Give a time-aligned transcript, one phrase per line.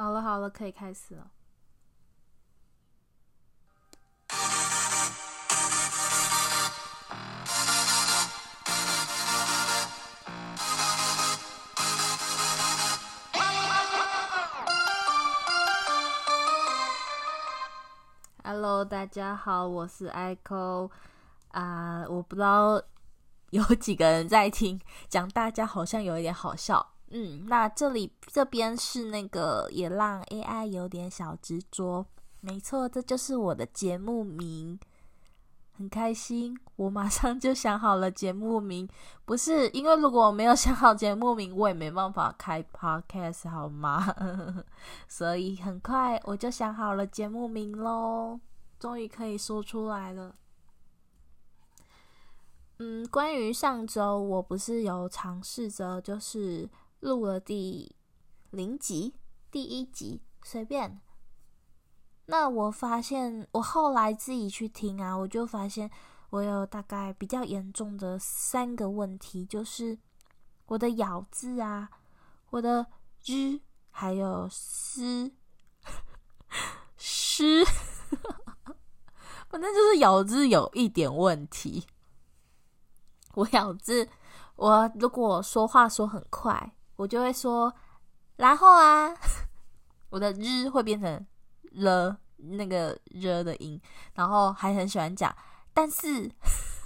[0.00, 1.28] 好了好了，可以开始了。
[18.44, 20.92] Hello，大家好，我是 Echo
[21.48, 22.80] 啊，我不知道
[23.50, 26.94] 有几个人在听，讲大家好像有一点好笑。
[27.10, 32.04] 嗯，那这里这边是那个也让 AI 有点小执着，
[32.40, 34.78] 没错，这就是我的节目名，
[35.72, 38.86] 很开心，我马上就想好了节目名，
[39.24, 44.14] 不是因为如果我没有想好节目名，我也没办法开 Podcast 好吗？
[45.08, 48.38] 所以很快我就想好了节目名喽，
[48.78, 50.34] 终于可以说出来了。
[52.80, 56.68] 嗯，关于上周，我不是有尝试着就是。
[57.00, 57.94] 录了第
[58.50, 59.14] 零集，
[59.52, 61.00] 第一集随便。
[62.26, 65.88] 那我发现，我后来自己去听啊，我就发现
[66.30, 69.96] 我有大概比较严重的三个问题，就是
[70.66, 71.88] 我的咬字啊，
[72.50, 72.86] 我的
[73.24, 73.60] 日
[73.90, 75.32] 还有 诗
[76.96, 77.64] 诗，
[79.48, 81.86] 反正就是咬字有一点问题。
[83.34, 84.08] 我咬字，
[84.56, 86.74] 我如果说话说很快。
[86.98, 87.72] 我就会说，
[88.38, 89.14] 然后啊，
[90.10, 91.24] 我的日会变成
[91.74, 93.80] 了那个热的音，
[94.14, 95.32] 然后还很喜欢讲，
[95.72, 96.28] 但是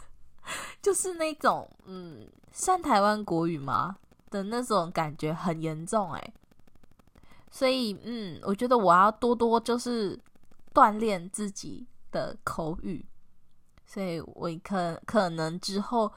[0.83, 3.97] 就是那种嗯，算台湾国语吗
[4.29, 6.33] 的那种感觉很严重哎，
[7.51, 10.21] 所以嗯，我觉得我要多多就是
[10.75, 13.07] 锻炼自己的口语，
[13.87, 16.13] 所以我可可能之后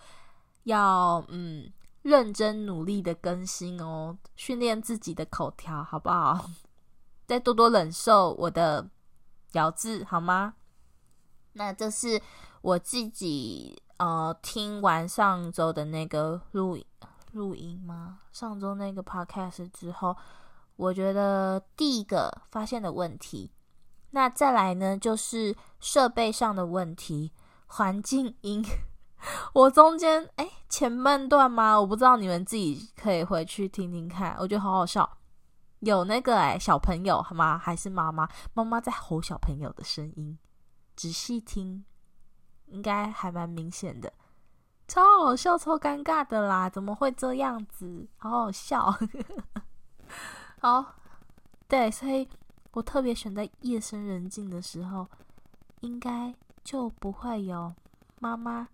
[0.63, 1.71] 要嗯。
[2.05, 6.51] 认真努力的更新哦，训练自己的口条，好不好？
[7.25, 8.87] 再多多忍受我的
[9.53, 10.53] 咬字，好吗？
[11.53, 12.21] 那这是
[12.61, 16.77] 我自己呃听完上周的那个录
[17.31, 18.19] 录音吗？
[18.31, 20.15] 上周那个 podcast 之后，
[20.75, 23.51] 我觉得第一个发现的问题，
[24.11, 27.31] 那再来呢就是设备上的问题，
[27.65, 28.63] 环境音。
[29.53, 31.79] 我中间哎，前半段吗？
[31.79, 35.17] 我不知道，你们自己可以回去听听看，我觉得好好笑。
[35.79, 37.57] 有那个哎，小朋友好吗？
[37.57, 38.27] 还是妈妈？
[38.53, 40.37] 妈妈在吼小朋友的声音，
[40.95, 41.83] 仔细听，
[42.67, 44.11] 应该还蛮明显的，
[44.87, 46.69] 超好笑，超尴尬的啦！
[46.69, 48.07] 怎么会这样子？
[48.17, 48.97] 好好笑。
[50.59, 50.95] 好，
[51.67, 52.27] 对，所以
[52.71, 55.07] 我特别选在夜深人静的时候，
[55.81, 57.73] 应该就不会有
[58.19, 58.67] 妈妈。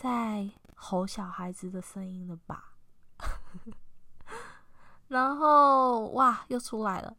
[0.00, 2.72] 在吼小孩子的声音了吧？
[5.08, 7.14] 然后哇，又出来了。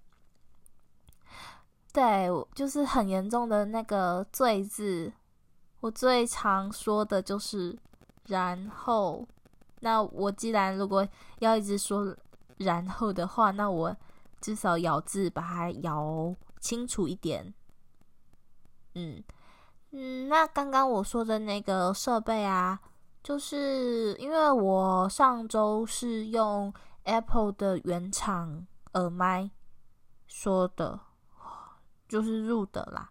[1.94, 5.14] 对，就是很严重的那个“最”字，
[5.82, 7.78] 我最常说的就是
[8.26, 9.28] “然后”。
[9.82, 12.18] 那我既然如果要一直说
[12.58, 13.96] “然后”的话，那我
[14.40, 17.54] 至少咬字把它咬清楚一点。
[18.96, 19.24] 嗯。
[19.92, 22.80] 嗯，那刚刚我说的那个设备啊，
[23.22, 29.52] 就是因为我上周是用 Apple 的原厂耳麦
[30.28, 30.98] 说的，
[32.08, 33.10] 就是入的啦。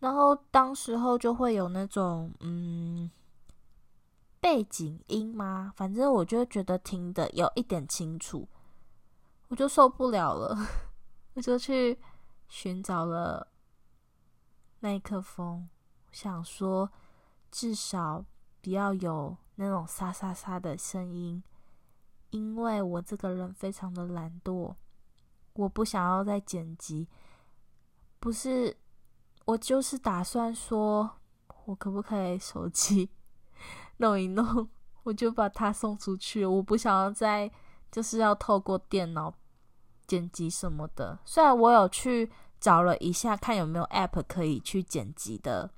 [0.00, 3.10] 然后当时候就会有那种嗯
[4.40, 8.46] 背景音吗，反正我就觉得听得有一点清楚，
[9.48, 10.54] 我就受不了了，
[11.32, 11.98] 我就去
[12.48, 13.48] 寻找了。
[14.84, 15.66] 麦克风，
[16.12, 16.92] 想说
[17.50, 18.22] 至少
[18.60, 21.42] 不要有那种沙沙沙的声音，
[22.28, 24.74] 因为我这个人非常的懒惰，
[25.54, 27.08] 我不想要再剪辑。
[28.20, 28.76] 不是，
[29.46, 31.12] 我就是打算说，
[31.64, 33.08] 我可不可以手机
[33.96, 34.68] 弄一弄，
[35.04, 36.44] 我就把它送出去。
[36.44, 37.50] 我不想要再
[37.90, 39.32] 就是要透过电脑
[40.06, 41.18] 剪辑什么的。
[41.24, 42.30] 虽然我有去。
[42.64, 45.70] 找了一下，看有没有 App 可以去剪辑的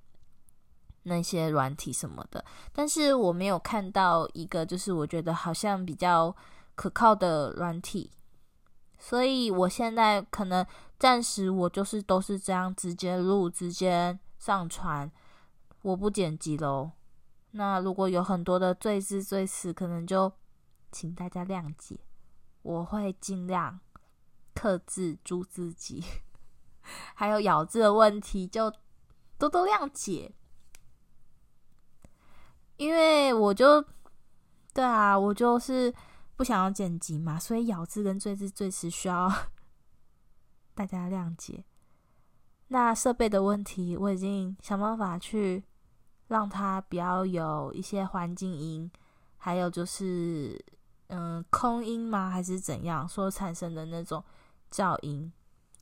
[1.02, 6.32] 那些软体什么的，但是我没有看到一个，就是我觉得好像比较
[6.76, 8.08] 可靠的软体，
[9.00, 10.64] 所以我现在可能
[10.96, 15.10] 暂时我就是都是这样直接录、直接上传，
[15.82, 16.92] 我不剪辑喽。
[17.50, 20.32] 那如果有很多的赘字赘词，可能就
[20.92, 21.98] 请大家谅解，
[22.62, 23.80] 我会尽量
[24.54, 26.04] 克制住自己。
[27.14, 28.72] 还有咬字的问题，就
[29.38, 30.32] 多多谅解。
[32.76, 33.82] 因为我就
[34.74, 35.94] 对啊，我就是
[36.36, 39.32] 不想要剪辑嘛，所以咬字跟最字最词需要
[40.74, 41.64] 大家谅解。
[42.68, 45.64] 那设备的问题，我已经想办法去
[46.28, 48.90] 让它不要有一些环境音，
[49.38, 50.62] 还有就是
[51.06, 52.28] 嗯空音吗？
[52.28, 54.22] 还是怎样所产生的那种
[54.70, 55.32] 噪音，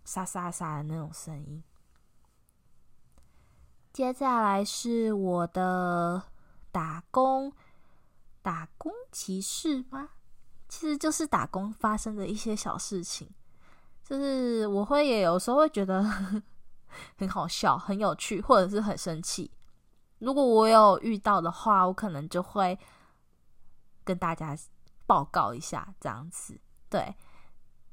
[0.04, 1.62] 沙沙沙的那种声音。
[3.92, 6.22] 接下来是我的
[6.70, 7.52] 打工，
[8.42, 10.10] 打工奇事吗？
[10.68, 13.28] 其实就是打工发生的一些小事情，
[14.04, 16.04] 就是我会也有时候会觉得。
[17.18, 19.50] 很好笑，很有趣，或者是很生气。
[20.20, 22.78] 如果我有遇到的话，我可能就会
[24.04, 24.56] 跟大家
[25.04, 26.56] 报告一下，这样子。
[26.88, 27.16] 对，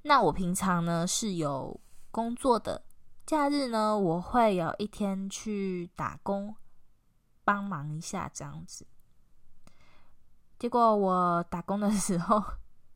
[0.03, 1.79] 那我平常呢是有
[2.11, 2.83] 工作的，
[3.25, 6.55] 假日呢我会有一天去打工，
[7.43, 8.85] 帮忙一下这样子。
[10.59, 12.43] 结果我打工的时候，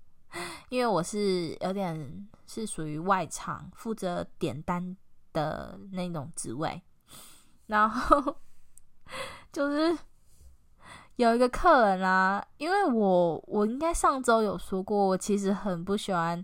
[0.70, 4.96] 因为我是有点是属于外场，负责点单。
[5.36, 6.82] 的那种职位，
[7.66, 8.38] 然后
[9.52, 9.98] 就是
[11.18, 16.42] 有一个客人啊，因为我我应该上周有说过，我其实很不喜欢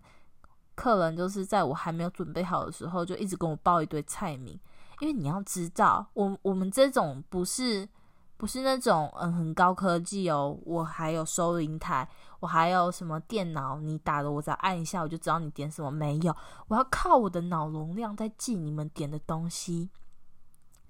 [0.82, 4.60] 客人，就是在我还没有准备好的时候，就一直跟我报一堆菜名，
[5.00, 7.88] 因为你要知道，我我们这种不是
[8.36, 12.10] 不是那种嗯很高科技哦，我还有收银台。
[12.40, 13.80] 我还有什么电脑？
[13.80, 15.92] 你打的，我只要按一下，我就知道你点什么。
[15.92, 16.36] 没有，
[16.68, 19.92] 我要靠我的脑容量在记你们点的东西，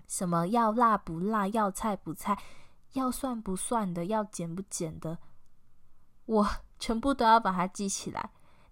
[0.08, 2.42] 什么要辣不辣，要菜不菜，
[2.94, 5.18] 要蒜不蒜的，要碱不碱的，
[6.26, 6.48] 我
[6.80, 8.30] 全部都要把它记起来。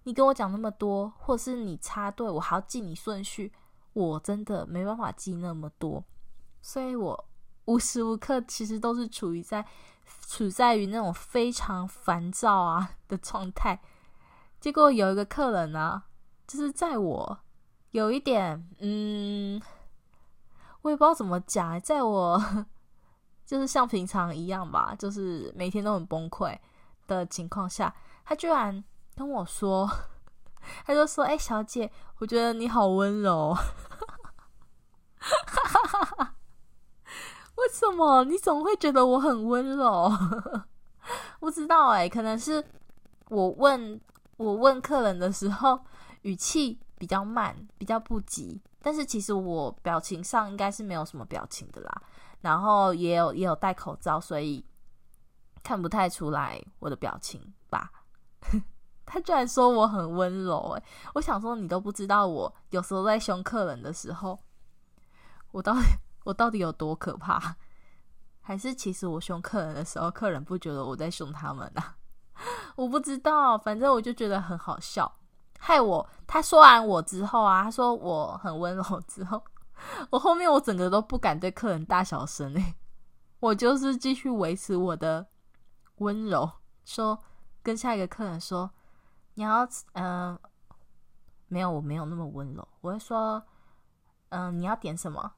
[0.10, 3.54] 你跟我讲那么多，或是你插队，我还要记你顺序，
[3.94, 6.04] 我真的没办法记那么多，
[6.62, 7.30] 所以我
[7.66, 9.64] 无时无刻其实都是处于在。
[10.28, 13.80] 处在于那种非常烦躁啊的状态，
[14.60, 16.02] 结果有一个客人呢、
[16.48, 17.40] 就是在我
[17.92, 19.62] 有一点，嗯，
[20.82, 22.42] 我也不知道怎么讲，在我
[23.46, 26.58] 就是像平常一样吧，就是每天都很崩溃
[27.06, 27.96] 的情况下，
[28.26, 28.84] 他居然
[29.20, 29.86] 跟我说，
[30.86, 33.54] 他就说：“哎、小姐，我觉得你好温柔。
[37.56, 40.10] ”为什么你总会觉得我很温柔？
[41.42, 42.64] 不知道哎、可能是
[43.28, 44.00] 我问
[44.38, 45.78] 我问客人的时候
[46.22, 48.62] 语气比较慢，比较不急。
[48.82, 52.02] 但是其实我表情上应该是没有什么表情的啦。
[52.40, 54.66] 然后也有也有戴口罩，所以
[55.62, 57.92] 看不太出来我的表情吧。
[59.10, 60.84] 他居然说我很温柔哎、
[61.16, 64.40] 我想说你都不知道我有时候在凶客人的时候，
[65.52, 65.82] 我到底。
[66.26, 67.56] 我到底有多可怕？
[68.42, 71.96] 还是其实我凶客人的时候，客人不觉得我在凶他们啊？
[72.76, 75.12] 我不知道，反正我就觉得很好笑。
[75.58, 79.42] 害我，他说完我之后啊，他说我很温柔之后，
[80.12, 82.76] 我后面我整个都不敢对客人大小声诶，
[83.40, 85.26] 我就是继续维持我的
[85.96, 86.52] 温柔，
[86.86, 87.18] 说
[87.64, 88.70] 跟下一个客人说，
[89.40, 90.38] 你要嗯、
[91.48, 93.42] 没有，我没有那么温柔，我会说，
[94.32, 95.32] 嗯、你要点什么？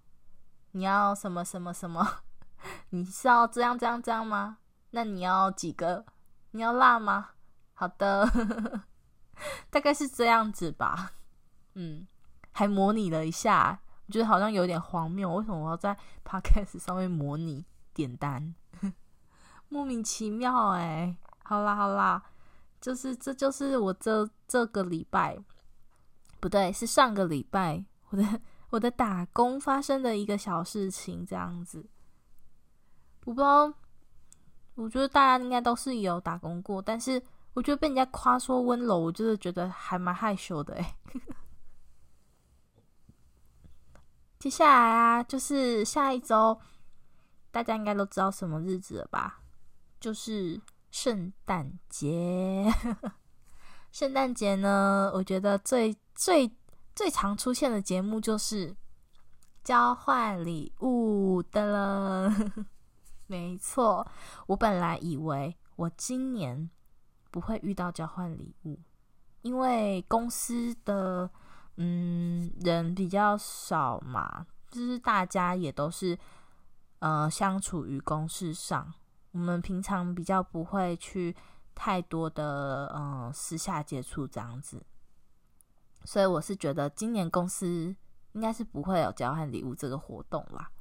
[0.71, 2.03] 你要什么什么什么？
[2.89, 4.57] 你是要这样这样这样吗？
[4.89, 6.03] 那你要几个？
[6.49, 7.29] 你要辣吗？
[7.75, 8.27] 好的，
[9.69, 11.11] 大概是这样子吧。
[11.75, 12.07] 嗯，
[12.53, 15.31] 还模拟了一下，我觉得好像有点荒谬。
[15.35, 18.55] 为什么我要在 Podcast 上面模拟点单？
[19.69, 21.15] 莫名其妙哎。
[21.43, 22.23] 好啦好啦，
[22.81, 25.37] 就是这就是我这这个礼拜，
[26.41, 28.41] 不对，是上个礼拜我的。
[28.71, 31.85] 我的打工发生的一个小事情，这样子，
[33.25, 33.73] 我不知道，
[34.75, 37.21] 我觉得大家应该都是有打工过，但是
[37.51, 40.95] 我觉得被人家夸说温柔，我就是觉得还蛮害羞的哎。
[44.39, 46.57] 接下来啊，就是下一周，
[47.51, 49.41] 大家应该都知道什么日子了吧？
[49.99, 50.57] 就是
[50.91, 52.71] 圣诞节。
[53.91, 56.55] 圣诞节呢，我觉得最最。
[56.93, 58.75] 最常出现的节目就是
[59.63, 62.35] 交换礼物的了。
[63.27, 64.05] 没错，
[64.45, 66.69] 我本来以为我今年
[67.31, 68.77] 不会遇到交换礼物，
[69.41, 71.29] 因为公司的
[71.77, 76.19] 嗯人比较少嘛，就是大家也都是
[76.99, 78.93] 呃相处于公事上，
[79.31, 81.35] 我们平常比较不会去
[81.73, 84.81] 太多的嗯私下接触这样子。
[86.03, 87.95] 所以我是觉得今年公司
[88.33, 90.71] 应该是不会有交换礼物这个活动啦。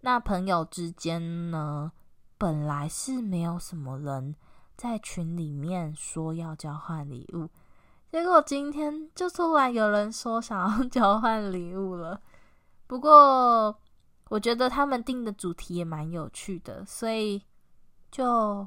[0.00, 1.92] 那朋友之间呢，
[2.38, 4.34] 本来是没有什么人
[4.76, 7.48] 在群里面说要交换礼物，
[8.10, 12.20] 结果今天就突然有人说想要 交换礼物了。
[12.86, 13.78] 不过
[14.30, 17.42] 我觉得他们定的主题也蛮有趣的，所以
[18.10, 18.66] 就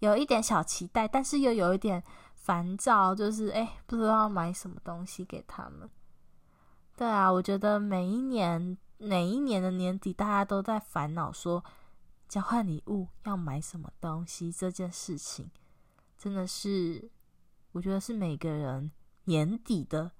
[0.00, 2.02] 有一点小期待，但是又有一点
[2.34, 5.88] 烦躁，就是哎，不知道买什么东西给他们。
[6.96, 11.64] 对啊，我觉得每一年每一年的年底，大家都在烦恼说
[12.28, 15.50] 交换礼物要买什么东西这件事情，
[16.18, 17.10] 真的是。
[17.72, 18.90] 我觉得是每个人
[19.26, 20.10] 年底的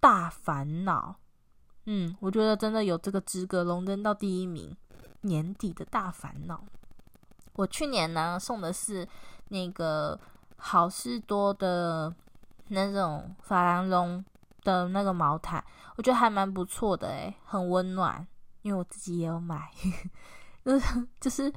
[0.00, 1.19] 大烦恼。
[1.92, 4.76] 嗯，我觉得真的有这个资格荣登到第一名，
[5.22, 6.62] 年底的大烦恼。
[7.54, 9.06] 我去年呢送的是
[9.48, 10.18] 那个
[10.56, 12.14] 好事多的
[12.68, 14.24] 那种法兰绒
[14.62, 15.64] 的那个毛毯，
[15.96, 18.24] 我觉得还蛮不错的诶，很温暖。
[18.62, 19.68] 因为我自己也有买，
[20.64, 21.52] 就是就是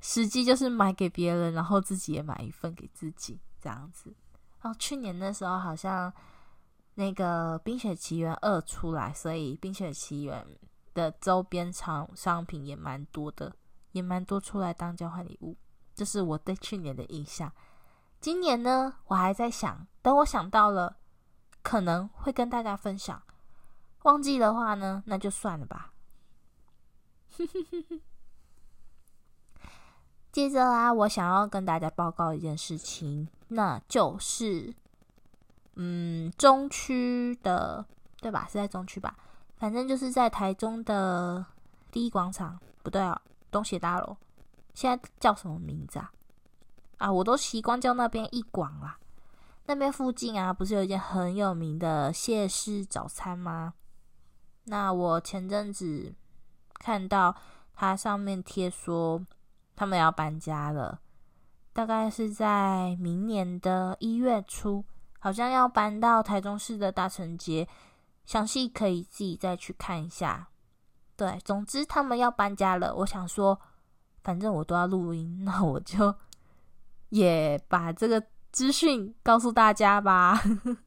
[0.00, 3.38] 实际就是买给别人，然后自己也买一份给自己。
[3.60, 4.12] 这样子，
[4.62, 6.12] 然后去年的时候好像
[6.96, 10.44] 那个《冰雪奇缘二》出来，所以《冰雪奇缘》
[10.94, 13.54] 的周边商商品也蛮多的，
[13.92, 15.56] 也蛮多出来当交换礼物。
[15.94, 17.52] 这是我对去年的印象。
[18.20, 20.96] 今年呢，我还在想，等我想到了，
[21.62, 23.22] 可能会跟大家分享。
[24.02, 25.92] 忘记的话呢，那就算了吧。
[30.32, 33.28] 接着啊，我想要跟大家报告一件事情。
[33.48, 34.74] 那就是，
[35.76, 37.84] 嗯，中区的，
[38.20, 38.46] 对吧？
[38.48, 39.16] 是在中区吧？
[39.56, 41.44] 反正就是在台中的
[41.90, 44.16] 第一广场，不对啊，东协大楼，
[44.74, 46.12] 现在叫什么名字啊？
[46.98, 48.98] 啊，我都习惯叫那边一广啦。
[49.66, 53.74] 那边附近啊，不是有一间很有名的谢氏早餐吗？
[54.64, 56.14] 那我前阵子
[56.74, 57.36] 看到
[57.74, 59.24] 它上面贴说，
[59.74, 61.00] 他们要搬家了。
[61.72, 64.84] 大概是在明年的一月初，
[65.26, 67.66] 好像要搬到台中市的大成街，
[68.26, 70.46] 详细可以自己再去看一下。
[71.16, 72.94] 对，总之他们要搬家了。
[72.94, 73.60] 我想说，
[74.22, 76.14] 反正我都要录音，那我就
[77.08, 80.40] 也把这个资讯告诉大家吧。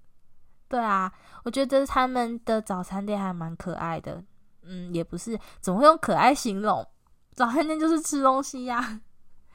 [0.69, 1.11] 对啊，
[1.43, 4.23] 我觉得他们的早餐店还蛮可爱的。
[4.61, 6.87] 嗯，也不是，怎么会用可爱形容？
[7.33, 9.01] 早餐店就是吃东西呀。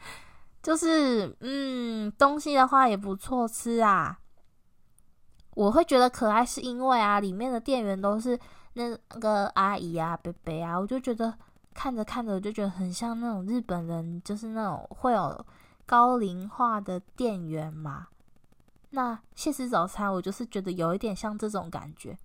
[0.62, 4.18] 就是，嗯，东西的话也不错吃啊。
[5.54, 8.38] 我会觉得可爱，是因为啊，里面的店员都是
[8.74, 11.36] 那个阿姨啊、伯伯啊，我就觉得
[11.72, 15.46] 看着看着，我就觉得很像那种日本人，就是那种会有
[15.86, 18.08] 高龄化的店员嘛。
[18.90, 22.18] 那现实早餐，我就是觉得有一点像这种感觉。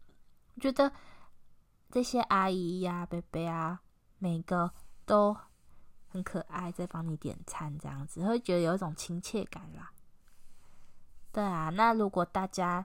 [0.55, 0.91] 我觉得
[1.91, 3.79] 这些阿姨呀、啊、伯伯啊，
[4.17, 4.71] 每个
[5.05, 5.35] 都。
[6.11, 9.91] 很可爱，在帮你点餐这样子，会觉得有一种亲切感啦。
[11.31, 12.83] 对啊，那如果大家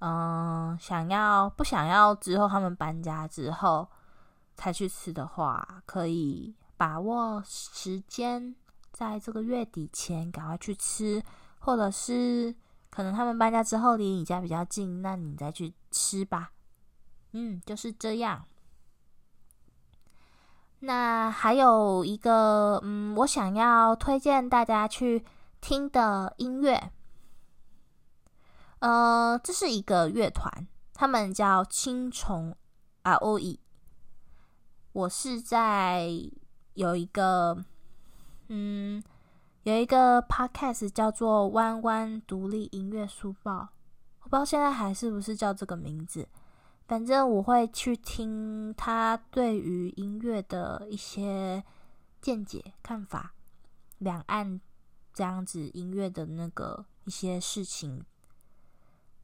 [0.00, 3.88] 嗯、想要不想要之后他们搬家之后
[4.54, 8.54] 才去吃的话，可以把握时间，
[8.92, 11.22] 在这个月底前赶快去吃，
[11.58, 12.54] 或者是
[12.90, 16.52] 可能他们搬家之后离你家比较近，那你再去吃吧。
[17.32, 18.44] 嗯，就是这样。
[20.80, 25.24] 那还有一个，嗯，我想要推荐大家去
[25.60, 26.92] 听的音乐，
[28.80, 32.56] 呃，这是一个乐团，他们叫青虫
[33.02, 33.58] （Roe）。
[34.92, 36.08] 我是在
[36.74, 37.64] 有一个，
[38.48, 39.02] 嗯，
[39.64, 43.52] 有一个 podcast 叫做《弯弯独立音乐书报》，
[44.20, 46.28] 我不知道现在还是不是叫这个名字。
[46.86, 51.62] 反正我会去听他对于音乐的一些
[52.20, 53.34] 见解、看法，
[53.98, 54.60] 两岸
[55.12, 58.04] 这样子音乐的那个一些事情。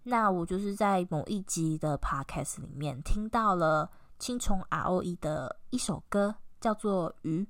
[0.04, 7.42] 那我就是在某一集的 podcast 里面听到了青虫 ROE 的一首歌，叫做《鱼》。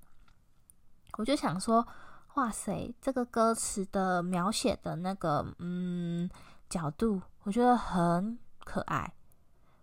[1.18, 1.86] 我就想说，
[2.34, 6.30] 哇塞，这个歌词的描写的那个嗯
[6.68, 9.14] 角度，我觉得很可爱。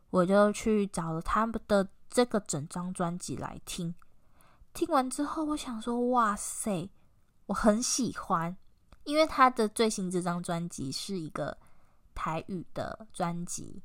[0.10, 3.94] 我就去找了他们的这个整张专辑来听，
[4.74, 6.90] 听完之后，我想说，哇塞，
[7.46, 8.56] 我很喜欢，
[9.04, 11.58] 因为他的最新这张专辑是一个
[12.24, 13.82] 台语的专辑，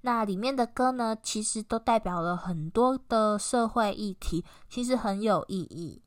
[0.00, 6.00] 那里面的歌呢，其实都代表了很多的社会议题，其实很有意义，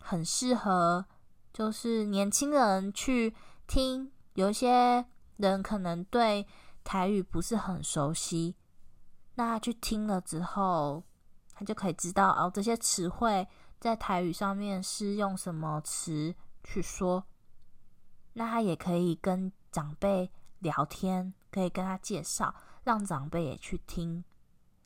[0.00, 1.06] 很适合
[1.52, 3.32] 就是年轻人去
[3.68, 4.10] 听。
[4.32, 5.06] 有些
[5.36, 6.48] 人可能对
[6.82, 8.56] 台语不是很熟悉。
[9.36, 11.04] 那去听了之后，
[11.52, 13.46] 他就可以知道哦，这些词汇
[13.78, 17.22] 在台语上面是用什么词去说。
[18.32, 20.28] 那他也可以跟长辈
[20.64, 22.52] 聊天，可以跟他介绍，
[22.82, 24.24] 让长辈也去听，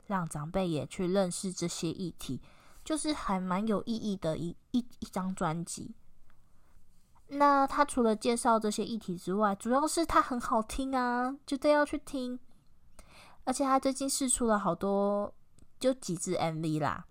[0.07, 2.43] 让长辈也去认识这些议题，
[2.85, 5.95] 就是还蛮有意义的一一一张专辑。
[7.29, 12.39] 那他除了介绍这些议题之外，主要是他很好听啊，绝对要去听。
[13.45, 15.33] 而且他最近试出了好多，
[15.79, 17.07] 就几支 MV 啦。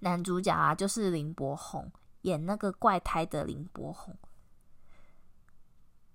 [0.00, 1.92] 男主角啊，就是林柏宏，
[2.22, 4.16] 演那个怪胎的林柏宏，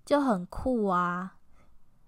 [0.04, 1.36] 就很酷啊。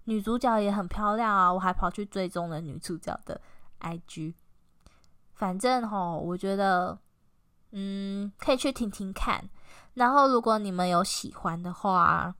[0.05, 3.39] 女主角也很漂亮啊，我还跑去追踪了女主角的
[3.81, 4.33] IG。
[5.33, 6.97] 反正齁，我觉得，
[7.71, 9.49] 嗯，可以去听听看。
[9.95, 12.33] 然后，如果你们有喜欢的话，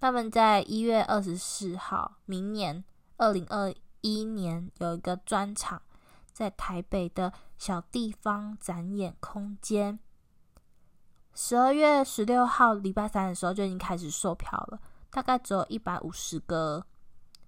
[0.00, 2.84] 他们在一月二十四号，明年
[3.16, 5.82] 二零二一年有一个专场，
[6.32, 9.98] 在台北的小地方展演空间。
[11.34, 16.84] 十二月十六号礼拜三的时候就已经开始售票了，大概只有一百五十个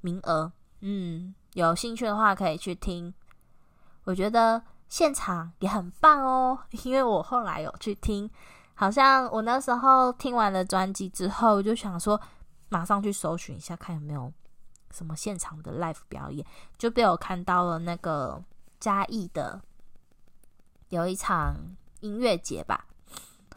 [0.00, 0.52] 名额。
[0.80, 3.12] 嗯，有兴趣的话可以去听。
[4.04, 8.28] 我觉得现场也很棒哦， 因为我后来有去听。
[8.74, 12.18] 好像我那时候听完了专辑之后，我就想说
[12.70, 14.32] 马上去搜寻一下，看有没有
[14.90, 16.44] 什么现场的 live 表演，
[16.78, 18.42] 就被我看到了那个
[18.78, 19.60] 嘉义的
[20.88, 21.56] 有一场
[22.00, 22.86] 音乐节吧，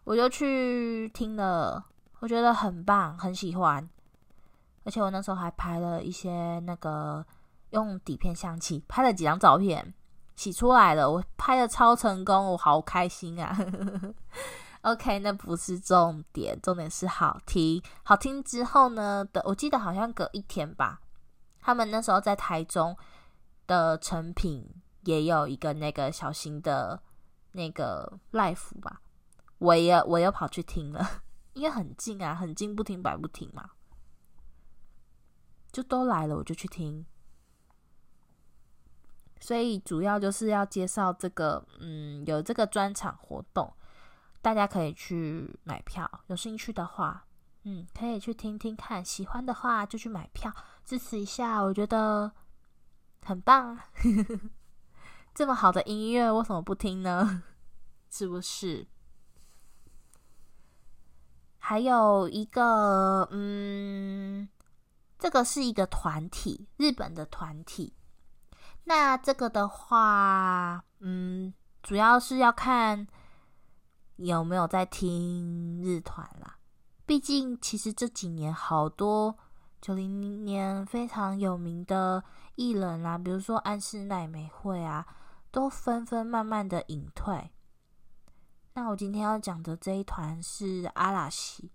[0.04, 1.86] 我就去听了，
[2.20, 3.88] 我觉得很棒，很喜欢，
[4.84, 7.26] 而且我那时候还拍了一些那个
[7.72, 9.94] 用底片相机拍了几张照片，
[10.36, 13.58] 洗出来了，我拍的超成功，我好开心啊！
[14.82, 17.82] OK，那不是重点，重点是好听。
[18.04, 21.00] 好听之后呢的，我记得好像隔一天吧，
[21.62, 22.98] 他们那时候在台中
[23.66, 24.70] 的成品
[25.04, 27.02] 也有一个那个小型的
[27.54, 29.00] 那个 live 吧，
[29.60, 31.08] 我也我又跑去听了，
[31.54, 33.70] 因为很近啊，很近不听白不听嘛，
[35.74, 37.04] 就都来了我就去听，
[39.42, 43.74] 所以主要就是要介绍这个，嗯，有这个专场活动。
[44.42, 47.26] 大家可以去买票，有兴趣的话，
[47.64, 49.04] 嗯，可以去听听看。
[49.04, 50.54] 喜欢的话就去买票
[50.86, 52.32] 支持一下，我觉得
[53.24, 53.80] 很棒。
[55.34, 57.42] 这么好的音乐，为什么不听呢？
[58.12, 58.86] 是不是？
[61.58, 64.48] 还有一个，嗯，
[65.24, 67.94] 这个是一个团体，日本的团体。
[68.84, 73.08] 那这个的话，嗯，主要是要看。
[74.18, 76.58] 有没有在听日团啦？
[77.06, 79.38] 毕竟其实这几年好多
[79.82, 82.22] 九零年非常有名的
[82.56, 85.08] 艺人啦，比如说安室奈美惠啊，
[85.52, 87.50] 都纷纷慢慢的隐退。
[88.74, 91.72] 那我今天要讲的这一团是阿拉西，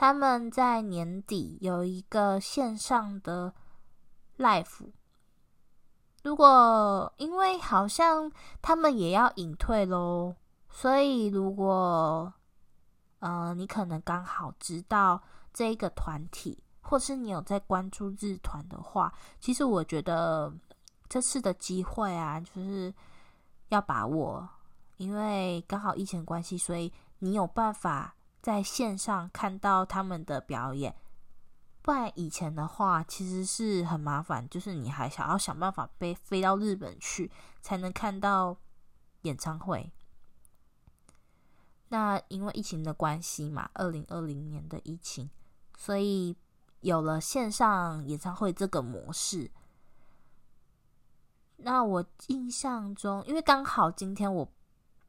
[0.00, 3.52] 他们在年底有一个线上的
[4.38, 4.92] live。
[6.22, 8.30] 如果因为好像
[8.62, 10.36] 他们也要隐退喽。
[10.70, 12.32] 所以，如果，
[13.18, 15.20] 呃，你可能刚好知道
[15.52, 20.52] 这一个团体，或是你有在关注日团的话，其实我觉得
[21.08, 22.94] 这次的机会啊，就是
[23.70, 24.48] 要把握，
[24.98, 30.94] 因为刚好疫情关系，所以你有办法在线上看到他们的表演。
[31.82, 37.30] 不然以前的话，其实是很麻烦，就是你还想要想办法飞飞到日本去，
[37.62, 38.58] 才能看到
[39.22, 39.90] 演唱会。
[41.88, 45.30] 那因为疫情的关系嘛，二零二零年的疫情，
[45.78, 46.36] 所以
[46.80, 49.50] 有了线上演唱会这个模式。
[51.56, 54.52] 那我印象中，因为刚好今天我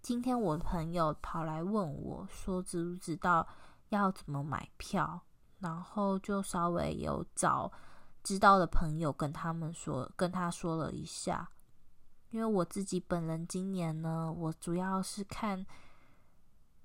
[0.02, 3.48] 今天我朋友跑来问我说，知不知道
[3.90, 5.22] 要怎么买票，
[5.60, 7.72] 然后就稍微有找
[8.24, 11.50] 知道的朋友跟他们说，跟他说了一下。
[12.30, 15.66] 因为我自己本人今年呢，我主要是看。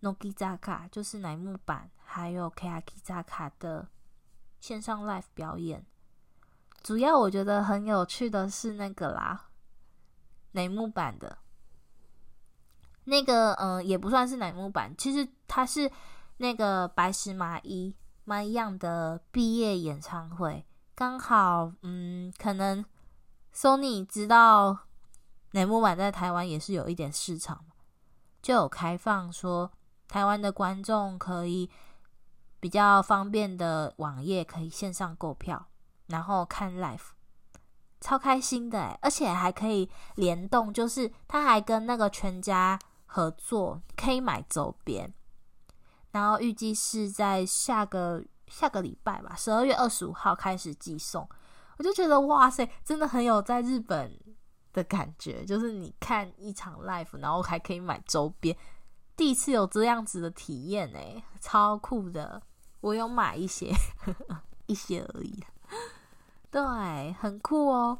[0.01, 3.89] 乃木坂就是乃木坂，还有 Keyaki 坂的
[4.61, 5.87] 线上 live 表演。
[6.83, 9.49] 主要我觉得很有趣的是那个啦，
[10.53, 11.39] 乃木坂的，
[13.05, 15.91] 那个嗯、也不算是乃木坂，其实它是
[16.39, 20.65] 那个白石麻衣麻衣样的毕业演唱会。
[20.95, 22.85] 刚好嗯，可能
[23.55, 24.79] Sony 知道
[25.53, 27.65] 乃木坂在台湾也是有一点市场，
[28.43, 29.71] 就有开放说。
[30.07, 31.69] 台湾的观众可以
[32.61, 35.67] 比较方便的网页可以线上购票，
[36.07, 37.09] 然后看 live，
[38.01, 42.79] 超开心的，而且还可以联动，就是他还跟那个全家
[43.15, 45.15] 合作，可以买周边。
[46.11, 51.29] 然后预计是在下个下个礼拜吧，十二月二十五号开始寄送。
[51.79, 54.19] 我就觉得哇塞，真的很有在日本
[54.73, 58.57] 的感觉，就是你看一场 live，然后还可以买周边，
[59.17, 62.43] 第一次有这样子的体验诶，超酷的。
[62.81, 63.73] 我有买一些，
[64.67, 65.41] 一些而已，
[66.51, 67.97] 对，很酷哦。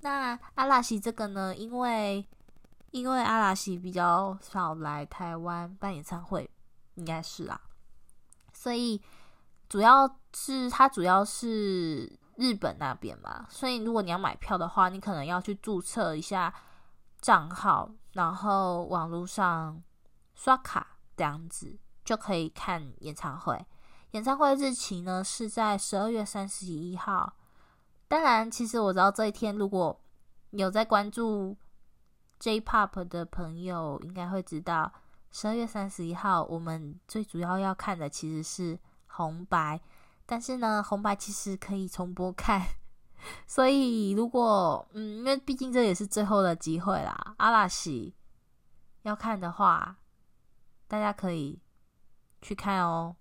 [0.00, 1.56] 那阿拉西这个呢？
[1.56, 2.24] 因为
[2.90, 6.48] 因为阿拉西比较少来台湾办演唱会，
[6.94, 7.60] 应该是啊，
[8.52, 9.00] 所以
[9.68, 16.54] 主要是他主要是日本那边嘛，所以如果你要买票的话，你可能要去注册一下
[17.20, 19.82] 账号，然后网络上
[20.34, 23.66] 刷卡这样子就可以看演唱会。
[24.12, 27.34] 演唱会日期呢是在十二月三十一号。
[28.08, 30.00] 当然，其实我知道这一天，如果
[30.52, 31.54] 有在关注
[32.38, 34.92] J-Pop 的朋友，应该会知道
[35.30, 39.80] 十二月三十一号，我们最主要要看的其实是红白。
[40.24, 42.62] 但是呢，红白其实可以重播看，
[43.46, 48.14] 所以如果嗯，因为毕竟这也是最后的机会啦，阿拉西
[49.02, 49.96] 要看的话，
[50.86, 51.60] 大家可以
[52.42, 53.16] 去看哦。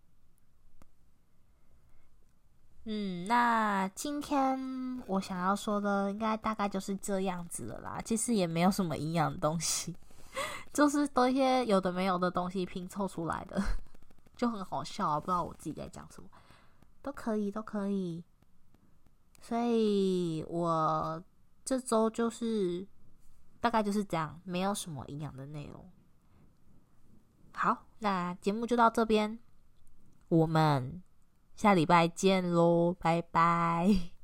[2.90, 4.58] 嗯，那今天
[5.08, 8.02] 我想要说的应该大概就是这样子了啦。
[8.06, 9.94] 其实也没有什么营养的东西，
[10.72, 13.62] 就是多一些有的没有的东西拼凑出来的，
[14.38, 15.20] 就很好笑啊！
[15.20, 16.30] 不知道我自己在讲什么，
[17.02, 18.24] 都可以，都可以。
[19.42, 21.22] 所以我
[21.66, 22.88] 这周就是
[23.60, 25.92] 大概就是这样，没有什么营养的内容。
[27.52, 29.38] 好，那节目就到这边，
[30.30, 31.04] 我们。
[31.58, 34.17] 下礼拜见喽，拜拜。